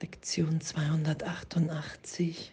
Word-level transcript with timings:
Lektion 0.00 0.60
288. 0.60 2.52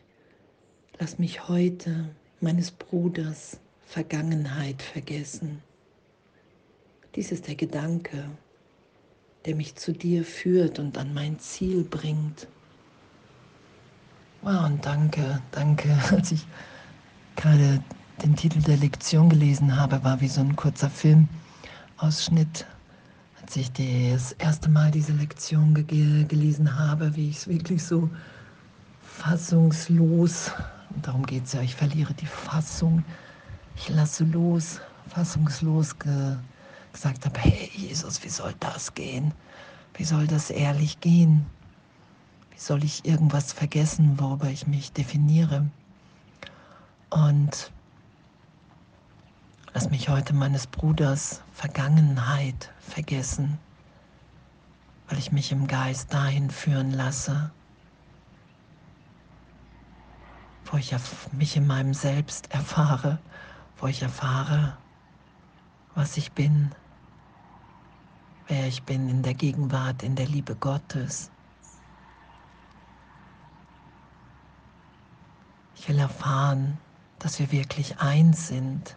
Lass 1.00 1.18
mich 1.18 1.48
heute 1.48 2.10
meines 2.40 2.70
Bruders 2.70 3.60
Vergangenheit 3.86 4.82
vergessen. 4.82 5.64
Dies 7.16 7.32
ist 7.32 7.48
der 7.48 7.56
Gedanke, 7.56 8.30
der 9.46 9.56
mich 9.56 9.76
zu 9.76 9.92
dir 9.92 10.24
führt 10.24 10.78
und 10.78 10.98
an 11.00 11.14
mein 11.16 11.40
Ziel 11.40 11.84
bringt. 11.84 12.48
Wow, 14.44 14.66
und 14.66 14.86
danke, 14.86 15.42
danke. 15.52 15.98
Als 16.12 16.32
ich 16.32 16.46
gerade 17.36 17.84
den 18.24 18.36
Titel 18.36 18.62
der 18.62 18.78
Lektion 18.78 19.30
gelesen 19.30 19.76
habe, 19.76 20.04
war 20.04 20.22
wie 20.22 20.28
so 20.28 20.42
ein 20.42 20.56
kurzer 20.56 20.92
Filmausschnitt 20.92 22.68
als 23.52 23.58
ich 23.58 23.72
das 23.74 24.32
erste 24.34 24.70
Mal 24.70 24.92
diese 24.92 25.12
Lektion 25.12 25.74
ge 25.74 26.24
gelesen 26.24 26.80
habe, 26.80 27.14
wie 27.18 27.32
ich 27.32 27.40
es 27.40 27.48
wirklich 27.50 27.84
so 27.84 28.10
fassungslos, 29.02 30.54
und 30.96 31.06
darum 31.06 31.26
geht 31.26 31.44
es 31.44 31.52
ja, 31.52 31.62
ich 31.62 31.76
verliere 31.76 32.14
die 32.14 32.28
Fassung, 32.28 33.04
ich 33.76 33.90
lasse 33.90 34.24
los, 34.24 34.80
fassungslos 35.10 36.00
ge 36.00 36.38
gesagt 36.94 37.26
habe, 37.26 37.38
hey 37.42 37.70
Jesus, 37.76 38.24
wie 38.24 38.30
soll 38.30 38.54
das 38.62 38.94
gehen? 38.94 39.34
Wie 39.96 40.06
soll 40.06 40.28
das 40.28 40.50
ehrlich 40.50 41.02
gehen? 41.02 41.46
Wie 42.52 42.60
soll 42.60 42.86
ich 42.86 43.04
irgendwas 43.04 43.52
vergessen, 43.52 44.18
worüber 44.18 44.48
ich 44.48 44.66
mich 44.66 44.94
definiere? 44.94 45.66
Und 47.10 47.70
Lass 49.82 49.90
mich 49.90 50.10
heute 50.10 50.36
meines 50.36 50.68
Bruders 50.68 51.42
Vergangenheit 51.54 52.72
vergessen, 52.82 53.58
weil 55.08 55.18
ich 55.18 55.32
mich 55.32 55.52
im 55.52 55.66
Geist 55.66 56.14
dahin 56.14 56.52
führen 56.52 56.92
lasse, 56.92 57.50
wo 60.66 60.78
ich 60.78 60.96
mich 61.32 61.58
in 61.58 61.66
meinem 61.66 61.96
Selbst 61.96 62.54
erfahre, 62.54 63.18
wo 63.80 63.88
ich 63.88 64.04
erfahre, 64.04 64.78
was 65.96 66.16
ich 66.16 66.32
bin, 66.34 66.76
wer 68.50 68.68
ich 68.68 68.84
bin 68.84 69.10
in 69.10 69.24
der 69.24 69.34
Gegenwart, 69.34 70.04
in 70.04 70.16
der 70.16 70.28
Liebe 70.28 70.54
Gottes. 70.54 71.32
Ich 75.76 75.90
will 75.90 75.98
erfahren, 75.98 76.78
dass 77.18 77.40
wir 77.40 77.52
wirklich 77.52 77.98
eins 77.98 78.48
sind 78.48 78.96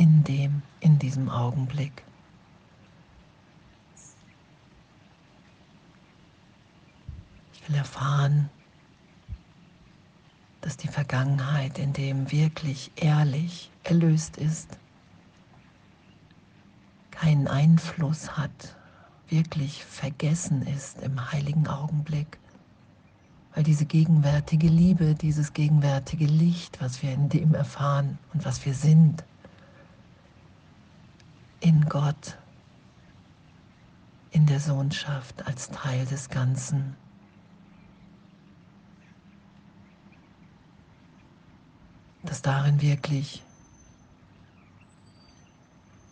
in 0.00 0.24
dem, 0.24 0.62
in 0.80 0.98
diesem 0.98 1.28
Augenblick. 1.28 2.02
Ich 7.52 7.68
will 7.68 7.76
erfahren, 7.76 8.48
dass 10.62 10.78
die 10.78 10.88
Vergangenheit 10.88 11.78
in 11.78 11.92
dem 11.92 12.32
wirklich 12.32 12.90
ehrlich 12.96 13.70
erlöst 13.82 14.38
ist, 14.38 14.78
keinen 17.10 17.46
Einfluss 17.46 18.38
hat, 18.38 18.74
wirklich 19.28 19.84
vergessen 19.84 20.62
ist 20.62 21.02
im 21.02 21.30
heiligen 21.30 21.68
Augenblick, 21.68 22.38
weil 23.54 23.64
diese 23.64 23.84
gegenwärtige 23.84 24.68
Liebe, 24.68 25.14
dieses 25.14 25.52
gegenwärtige 25.52 26.24
Licht, 26.24 26.80
was 26.80 27.02
wir 27.02 27.12
in 27.12 27.28
dem 27.28 27.54
erfahren 27.54 28.18
und 28.32 28.46
was 28.46 28.64
wir 28.64 28.72
sind, 28.72 29.24
in 31.60 31.84
Gott, 31.88 32.38
in 34.30 34.46
der 34.46 34.60
Sohnschaft 34.60 35.46
als 35.46 35.70
Teil 35.70 36.06
des 36.06 36.28
Ganzen. 36.28 36.96
Dass 42.22 42.42
darin 42.42 42.80
wirklich 42.80 43.42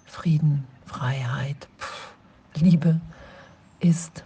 Frieden, 0.06 0.66
Freiheit, 0.84 1.68
Liebe 2.54 3.00
ist. 3.80 4.24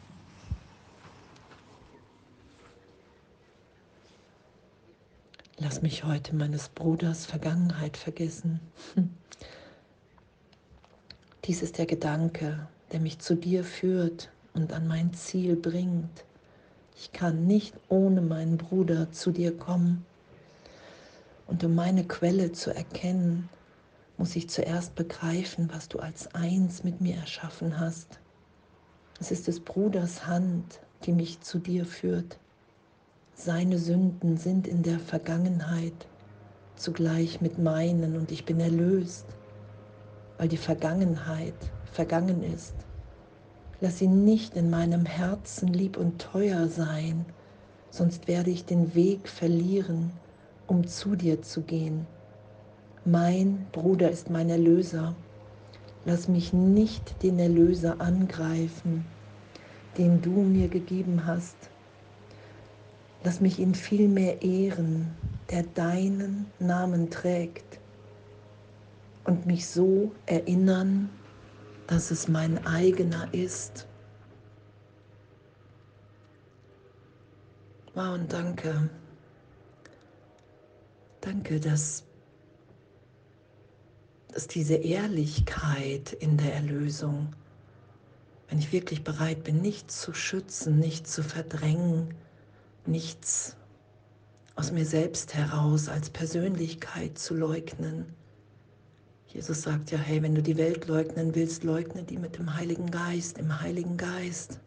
Lass 5.58 5.82
mich 5.82 6.04
heute 6.04 6.34
meines 6.34 6.68
Bruders 6.70 7.26
Vergangenheit 7.26 7.96
vergessen. 7.96 8.60
Dies 11.46 11.60
ist 11.60 11.78
der 11.78 11.86
Gedanke, 11.86 12.68
der 12.92 13.00
mich 13.00 13.18
zu 13.18 13.34
dir 13.34 13.64
führt 13.64 14.30
und 14.54 14.72
an 14.72 14.86
mein 14.86 15.12
Ziel 15.12 15.56
bringt. 15.56 16.24
Ich 16.96 17.10
kann 17.10 17.48
nicht 17.48 17.74
ohne 17.88 18.20
meinen 18.20 18.58
Bruder 18.58 19.10
zu 19.10 19.32
dir 19.32 19.56
kommen. 19.56 20.06
Und 21.48 21.64
um 21.64 21.74
meine 21.74 22.04
Quelle 22.04 22.52
zu 22.52 22.72
erkennen, 22.72 23.48
muss 24.18 24.36
ich 24.36 24.48
zuerst 24.50 24.94
begreifen, 24.94 25.68
was 25.72 25.88
du 25.88 25.98
als 25.98 26.32
eins 26.32 26.84
mit 26.84 27.00
mir 27.00 27.16
erschaffen 27.16 27.80
hast. 27.80 28.20
Es 29.18 29.32
ist 29.32 29.48
des 29.48 29.58
Bruders 29.58 30.24
Hand, 30.28 30.78
die 31.06 31.12
mich 31.12 31.40
zu 31.40 31.58
dir 31.58 31.86
führt. 31.86 32.38
Seine 33.34 33.78
Sünden 33.78 34.36
sind 34.36 34.68
in 34.68 34.84
der 34.84 35.00
Vergangenheit 35.00 36.06
zugleich 36.76 37.40
mit 37.40 37.58
meinen 37.58 38.16
und 38.16 38.30
ich 38.30 38.44
bin 38.44 38.60
erlöst 38.60 39.26
weil 40.42 40.48
die 40.48 40.56
Vergangenheit 40.56 41.54
vergangen 41.92 42.42
ist. 42.42 42.74
Lass 43.80 43.98
sie 44.00 44.08
nicht 44.08 44.56
in 44.56 44.70
meinem 44.70 45.06
Herzen 45.06 45.68
lieb 45.68 45.96
und 45.96 46.20
teuer 46.20 46.66
sein, 46.66 47.24
sonst 47.90 48.26
werde 48.26 48.50
ich 48.50 48.64
den 48.64 48.92
Weg 48.96 49.28
verlieren, 49.28 50.10
um 50.66 50.84
zu 50.84 51.14
dir 51.14 51.42
zu 51.42 51.60
gehen. 51.60 52.08
Mein 53.04 53.68
Bruder 53.70 54.10
ist 54.10 54.30
mein 54.30 54.50
Erlöser. 54.50 55.14
Lass 56.06 56.26
mich 56.26 56.52
nicht 56.52 57.22
den 57.22 57.38
Erlöser 57.38 58.00
angreifen, 58.00 59.04
den 59.96 60.22
du 60.22 60.32
mir 60.32 60.66
gegeben 60.66 61.24
hast. 61.24 61.54
Lass 63.22 63.40
mich 63.40 63.60
ihn 63.60 63.76
vielmehr 63.76 64.42
ehren, 64.42 65.06
der 65.52 65.62
deinen 65.62 66.46
Namen 66.58 67.10
trägt 67.10 67.78
und 69.24 69.46
mich 69.46 69.66
so 69.66 70.12
erinnern, 70.26 71.10
dass 71.86 72.10
es 72.10 72.28
mein 72.28 72.64
eigener 72.66 73.32
ist. 73.32 73.86
Wow, 77.94 78.14
und 78.14 78.32
danke. 78.32 78.88
Danke, 81.20 81.60
dass, 81.60 82.04
dass 84.28 84.48
diese 84.48 84.74
Ehrlichkeit 84.74 86.12
in 86.14 86.36
der 86.36 86.54
Erlösung, 86.54 87.34
wenn 88.48 88.58
ich 88.58 88.72
wirklich 88.72 89.04
bereit 89.04 89.44
bin, 89.44 89.60
nichts 89.60 90.00
zu 90.00 90.14
schützen, 90.14 90.78
nichts 90.78 91.12
zu 91.12 91.22
verdrängen, 91.22 92.14
nichts 92.86 93.56
aus 94.56 94.72
mir 94.72 94.84
selbst 94.84 95.34
heraus 95.34 95.88
als 95.88 96.10
Persönlichkeit 96.10 97.18
zu 97.18 97.34
leugnen, 97.34 98.06
Jesus 99.32 99.62
sagt 99.62 99.90
ja, 99.90 99.98
hey, 99.98 100.20
wenn 100.22 100.34
du 100.34 100.42
die 100.42 100.58
Welt 100.58 100.88
leugnen 100.88 101.34
willst, 101.34 101.64
leugne 101.64 102.02
die 102.02 102.18
mit 102.18 102.36
dem 102.36 102.54
Heiligen 102.54 102.90
Geist, 102.90 103.38
im 103.38 103.62
Heiligen 103.62 103.96
Geist. 103.96 104.60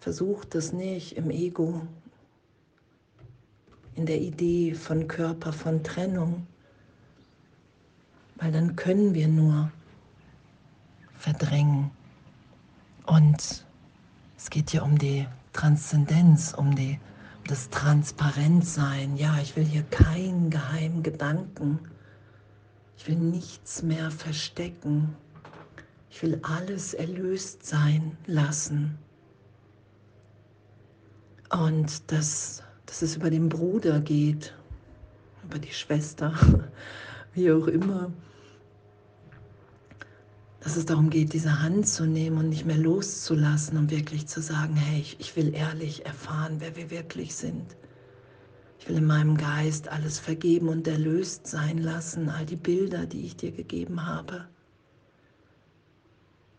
Versuch 0.00 0.44
das 0.44 0.74
nicht 0.74 1.16
im 1.16 1.30
Ego, 1.30 1.80
in 3.94 4.04
der 4.04 4.20
Idee 4.20 4.74
von 4.74 5.08
Körper, 5.08 5.54
von 5.54 5.82
Trennung, 5.82 6.46
weil 8.36 8.52
dann 8.52 8.76
können 8.76 9.14
wir 9.14 9.28
nur 9.28 9.72
verdrängen. 11.14 11.90
Und 13.06 13.64
es 14.36 14.50
geht 14.50 14.74
ja 14.74 14.82
um 14.82 14.98
die 14.98 15.26
Transzendenz, 15.54 16.52
um, 16.52 16.76
die, 16.76 17.00
um 17.38 17.44
das 17.46 17.70
Transparentsein. 17.70 19.16
Ja, 19.16 19.38
ich 19.40 19.56
will 19.56 19.64
hier 19.64 19.84
keinen 19.84 20.50
geheimen 20.50 21.02
Gedanken 21.02 21.78
ich 22.98 23.06
will 23.06 23.16
nichts 23.16 23.82
mehr 23.82 24.10
verstecken. 24.10 25.14
Ich 26.10 26.20
will 26.22 26.40
alles 26.42 26.94
erlöst 26.94 27.64
sein 27.64 28.18
lassen. 28.26 28.98
Und 31.50 32.10
dass, 32.10 32.64
dass 32.86 33.02
es 33.02 33.14
über 33.14 33.30
den 33.30 33.48
Bruder 33.48 34.00
geht, 34.00 34.52
über 35.44 35.60
die 35.60 35.72
Schwester, 35.72 36.34
wie 37.34 37.52
auch 37.52 37.68
immer. 37.68 38.12
Dass 40.60 40.76
es 40.76 40.84
darum 40.84 41.08
geht, 41.08 41.32
diese 41.32 41.62
Hand 41.62 41.86
zu 41.86 42.04
nehmen 42.04 42.36
und 42.38 42.48
nicht 42.48 42.66
mehr 42.66 42.76
loszulassen 42.76 43.78
und 43.78 43.92
wirklich 43.92 44.26
zu 44.26 44.42
sagen, 44.42 44.74
hey, 44.74 45.00
ich, 45.00 45.20
ich 45.20 45.36
will 45.36 45.54
ehrlich 45.54 46.04
erfahren, 46.04 46.56
wer 46.58 46.74
wir 46.74 46.90
wirklich 46.90 47.36
sind. 47.36 47.76
Ich 48.78 48.88
will 48.88 48.96
in 48.96 49.06
meinem 49.06 49.36
Geist 49.36 49.88
alles 49.88 50.18
vergeben 50.18 50.68
und 50.68 50.86
erlöst 50.86 51.46
sein 51.46 51.78
lassen, 51.78 52.28
all 52.28 52.46
die 52.46 52.56
Bilder, 52.56 53.06
die 53.06 53.26
ich 53.26 53.36
dir 53.36 53.50
gegeben 53.50 54.06
habe, 54.06 54.48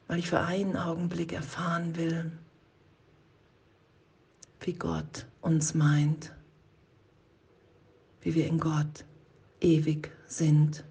weil 0.07 0.19
ich 0.19 0.29
für 0.29 0.41
einen 0.41 0.75
Augenblick 0.75 1.33
erfahren 1.33 1.95
will, 1.95 2.31
wie 4.61 4.73
Gott 4.73 5.25
uns 5.41 5.73
meint, 5.73 6.33
wie 8.21 8.35
wir 8.35 8.47
in 8.47 8.59
Gott 8.59 9.05
ewig 9.61 10.11
sind. 10.27 10.83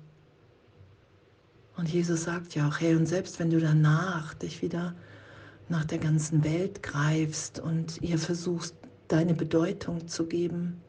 Und 1.77 1.89
Jesus 1.89 2.25
sagt 2.25 2.55
ja 2.55 2.69
auch, 2.69 2.81
hey, 2.81 2.97
und 2.97 3.07
selbst 3.07 3.39
wenn 3.39 3.51
du 3.51 3.61
danach 3.61 4.35
dich 4.35 4.63
wieder 4.63 4.97
nach 5.69 5.85
der 5.85 5.99
ganzen 5.99 6.43
Welt 6.43 6.83
greifst 6.83 7.61
und 7.61 8.01
ihr 8.01 8.19
versuchst, 8.19 8.75
deine 9.09 9.35
Bedeutung 9.35 10.09
zu 10.09 10.27
geben, 10.27 10.81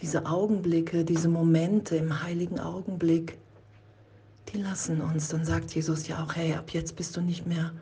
diese 0.00 0.26
Augenblicke, 0.26 1.04
diese 1.04 1.28
Momente 1.28 1.96
im 1.96 2.22
heiligen 2.22 2.60
Augenblick, 2.60 3.38
die 4.52 4.58
lassen 4.58 5.00
uns. 5.00 5.28
Dann 5.28 5.44
sagt 5.44 5.74
Jesus 5.74 6.06
ja 6.08 6.22
auch, 6.22 6.34
hey, 6.34 6.54
ab 6.54 6.70
jetzt 6.70 6.96
bist 6.96 7.16
du 7.16 7.20
nicht 7.20 7.46
mehr 7.46 7.72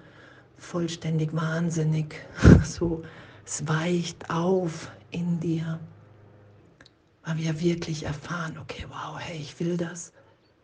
vollständig 0.56 1.34
wahnsinnig. 1.34 2.14
So, 2.64 3.02
es 3.44 3.66
weicht 3.68 4.30
auf 4.30 4.90
in 5.10 5.38
dir, 5.40 5.78
weil 7.24 7.36
wir 7.38 7.60
wirklich 7.60 8.04
erfahren, 8.04 8.56
okay, 8.58 8.86
wow, 8.88 9.18
hey, 9.18 9.38
ich 9.38 9.58
will 9.60 9.76
das. 9.76 10.12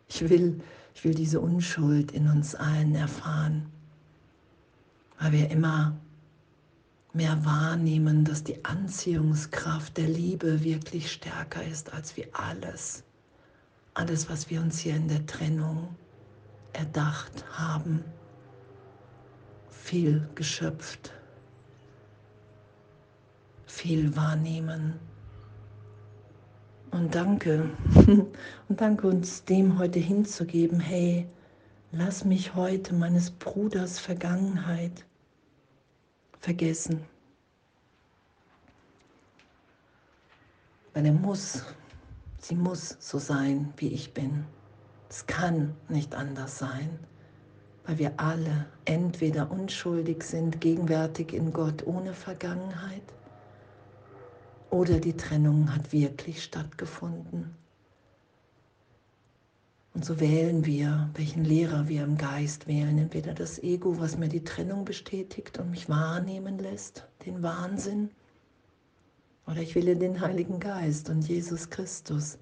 Ich 0.09 0.29
will, 0.29 0.61
ich 0.95 1.05
will 1.05 1.15
diese 1.15 1.41
Unschuld 1.41 2.13
in 2.13 2.29
uns 2.29 2.55
allen 2.55 2.95
erfahren, 2.95 3.67
weil 5.21 5.33
wir 5.33 5.51
immer 5.51 5.95
mehr 7.13 7.45
wahrnehmen, 7.45 8.25
dass 8.25 8.45
die 8.45 8.65
Anziehungskraft 8.65 9.97
der 9.97 10.09
Liebe 10.09 10.63
wirklich 10.63 11.11
stärker 11.11 11.65
ist 11.65 11.93
als 11.93 12.17
wie 12.17 12.27
alles, 12.33 13.05
alles, 13.95 14.31
was 14.31 14.49
wir 14.51 14.61
uns 14.61 14.79
hier 14.79 14.95
in 14.95 15.09
der 15.09 15.27
Trennung 15.27 15.95
erdacht 16.73 17.45
haben, 17.53 18.05
viel 19.69 20.29
geschöpft, 20.35 21.13
viel 23.67 24.15
wahrnehmen. 24.17 24.95
Und 26.93 27.15
danke, 27.15 27.71
und 28.69 28.81
danke 28.81 29.07
uns 29.09 29.45
dem 29.45 29.79
heute 29.79 29.99
hinzugeben, 29.99 30.81
hey, 30.81 31.27
lass 31.93 32.25
mich 32.25 32.55
heute 32.55 32.95
meines 32.95 33.31
Bruders 33.31 33.99
Vergangenheit 33.99 35.05
vergessen. 36.41 37.05
Weil 40.95 41.07
er 41.07 41.13
muss, 41.13 41.63
sie 42.39 42.57
muss 42.57 42.97
so 42.99 43.19
sein, 43.19 43.73
wie 43.77 43.89
ich 43.89 44.13
bin. 44.13 44.45
Es 45.09 45.27
kann 45.27 45.77
nicht 45.89 46.15
anders 46.15 46.59
sein, 46.59 46.99
weil 47.85 47.99
wir 47.99 48.13
alle 48.19 48.67
entweder 48.85 49.51
unschuldig 49.51 50.23
sind, 50.23 50.61
gegenwärtig 50.61 51.33
in 51.33 51.53
Gott 51.53 51.87
ohne 51.87 52.15
Vergangenheit, 52.15 53.03
oder 54.71 55.01
die 55.01 55.17
Trennung 55.17 55.75
hat 55.75 55.93
wirklich 55.93 56.45
stattgefunden. 56.45 57.57
Und 59.93 60.05
so 60.05 60.21
wählen 60.21 60.65
wir, 60.65 61.11
welchen 61.15 61.45
Lehrer 61.45 61.89
wir 61.89 62.05
im 62.05 62.17
Geist 62.17 62.69
wählen. 62.69 62.97
Entweder 62.99 63.35
das 63.35 63.59
Ego, 63.59 63.99
was 63.99 64.17
mir 64.17 64.29
die 64.29 64.45
Trennung 64.45 64.85
bestätigt 64.85 65.59
und 65.59 65.71
mich 65.71 65.89
wahrnehmen 65.89 66.59
lässt, 66.59 67.07
den 67.27 67.43
Wahnsinn, 67.43 68.11
oder 69.47 69.63
ich 69.63 69.75
wähle 69.75 69.97
den 69.97 70.21
Heiligen 70.21 70.61
Geist 70.61 71.11
und 71.11 71.27
Jesus 71.27 71.71
Christus. 71.71 72.39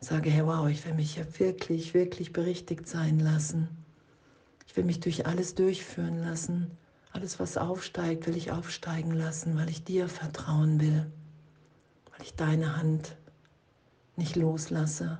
Sage, 0.00 0.28
hey, 0.28 0.44
wow, 0.44 0.68
ich 0.68 0.84
will 0.84 0.92
mich 0.94 1.16
ja 1.16 1.24
wirklich, 1.38 1.94
wirklich 1.94 2.34
berichtigt 2.34 2.86
sein 2.86 3.18
lassen. 3.18 3.68
Ich 4.66 4.76
will 4.76 4.84
mich 4.84 5.00
durch 5.00 5.26
alles 5.26 5.54
durchführen 5.54 6.20
lassen. 6.20 6.70
Alles, 7.12 7.40
was 7.40 7.56
aufsteigt, 7.56 8.26
will 8.26 8.36
ich 8.36 8.52
aufsteigen 8.52 9.12
lassen, 9.12 9.56
weil 9.56 9.70
ich 9.70 9.84
dir 9.84 10.08
vertrauen 10.08 10.80
will, 10.80 11.06
weil 12.10 12.22
ich 12.22 12.34
deine 12.34 12.76
Hand 12.76 13.16
nicht 14.16 14.36
loslasse 14.36 15.18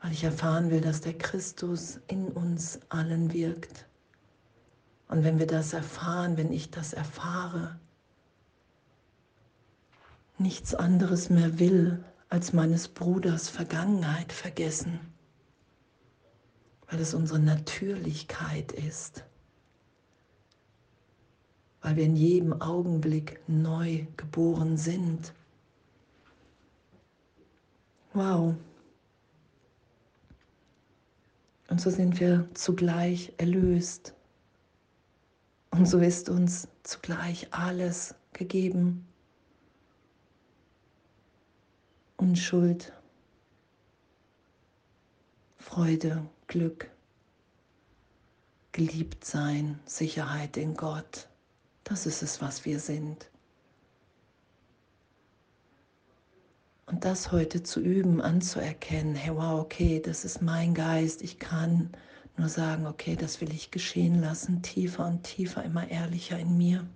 weil 0.00 0.12
ich 0.12 0.24
erfahren 0.24 0.70
will, 0.70 0.80
dass 0.80 1.00
der 1.00 1.16
Christus 1.16 2.00
in 2.06 2.28
uns 2.28 2.80
allen 2.88 3.32
wirkt. 3.32 3.86
Und 5.08 5.24
wenn 5.24 5.38
wir 5.38 5.46
das 5.46 5.72
erfahren, 5.72 6.36
wenn 6.36 6.52
ich 6.52 6.70
das 6.70 6.92
erfahre, 6.92 7.78
nichts 10.38 10.74
anderes 10.74 11.30
mehr 11.30 11.58
will, 11.58 12.04
als 12.28 12.52
meines 12.52 12.88
Bruders 12.88 13.48
Vergangenheit 13.48 14.32
vergessen, 14.32 15.00
weil 16.88 17.00
es 17.00 17.14
unsere 17.14 17.38
Natürlichkeit 17.38 18.72
ist, 18.72 19.24
weil 21.82 21.96
wir 21.96 22.04
in 22.04 22.16
jedem 22.16 22.60
Augenblick 22.60 23.40
neu 23.46 24.06
geboren 24.16 24.76
sind. 24.76 25.32
Wow. 28.12 28.56
Und 31.68 31.80
so 31.80 31.90
sind 31.90 32.20
wir 32.20 32.48
zugleich 32.54 33.32
erlöst. 33.38 34.14
Und 35.70 35.86
so 35.86 35.98
ist 35.98 36.28
uns 36.28 36.68
zugleich 36.84 37.52
alles 37.52 38.14
gegeben. 38.32 39.06
Unschuld, 42.16 42.92
Freude, 45.58 46.26
Glück, 46.46 46.90
geliebt 48.72 49.24
sein, 49.24 49.80
Sicherheit 49.84 50.56
in 50.56 50.74
Gott. 50.74 51.28
Das 51.84 52.06
ist 52.06 52.22
es, 52.22 52.40
was 52.40 52.64
wir 52.64 52.80
sind. 52.80 53.28
Und 56.86 57.04
das 57.04 57.32
heute 57.32 57.64
zu 57.64 57.80
üben, 57.80 58.20
anzuerkennen, 58.20 59.16
hey 59.16 59.34
wow, 59.34 59.60
okay, 59.60 60.00
das 60.00 60.24
ist 60.24 60.40
mein 60.40 60.72
Geist, 60.72 61.20
ich 61.22 61.40
kann 61.40 61.90
nur 62.36 62.48
sagen, 62.48 62.86
okay, 62.86 63.16
das 63.16 63.40
will 63.40 63.52
ich 63.52 63.72
geschehen 63.72 64.20
lassen, 64.20 64.62
tiefer 64.62 65.06
und 65.06 65.24
tiefer, 65.24 65.64
immer 65.64 65.88
ehrlicher 65.88 66.38
in 66.38 66.56
mir. 66.56 66.86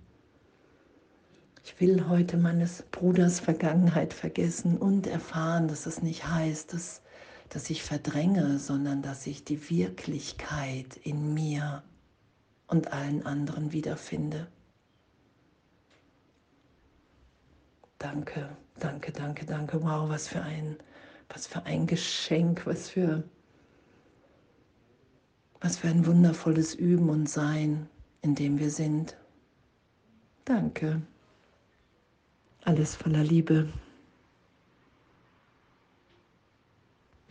Ich 1.63 1.79
will 1.79 2.07
heute 2.07 2.37
meines 2.37 2.83
Bruders 2.91 3.39
Vergangenheit 3.39 4.13
vergessen 4.13 4.77
und 4.77 5.07
erfahren, 5.07 5.67
dass 5.67 5.85
es 5.85 6.01
nicht 6.01 6.27
heißt, 6.27 6.73
dass, 6.73 7.01
dass 7.49 7.69
ich 7.69 7.83
verdränge, 7.83 8.59
sondern 8.59 9.01
dass 9.01 9.27
ich 9.27 9.43
die 9.43 9.69
Wirklichkeit 9.69 10.97
in 11.03 11.33
mir 11.33 11.83
und 12.67 12.93
allen 12.93 13.25
anderen 13.25 13.73
wiederfinde. 13.73 14.47
Danke, 17.99 18.57
danke, 18.83 19.11
danke, 19.11 19.45
danke. 19.45 19.81
Wow, 19.81 20.09
was 20.09 20.27
für 20.27 20.41
ein, 20.41 20.77
was 21.29 21.47
für 21.47 21.63
ein 21.65 21.87
Geschenk, 21.87 22.65
was 22.65 22.89
für, 22.89 23.23
was 25.61 25.77
für 25.77 25.87
ein 25.87 26.05
wundervolles 26.05 26.75
Üben 26.75 27.09
und 27.09 27.29
Sein, 27.29 27.87
in 28.21 28.35
dem 28.35 28.59
wir 28.59 28.69
sind. 28.69 29.15
Danke. 30.45 31.01
Alles 32.63 32.95
voller 32.95 33.23
Liebe. 33.23 33.67